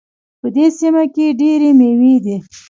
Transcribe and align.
په 0.41 0.47
دې 0.55 0.65
سیمه 0.79 1.03
کې 1.15 1.25
ډېري 1.39 1.71
میوې 1.79 2.15
دي 2.25 2.37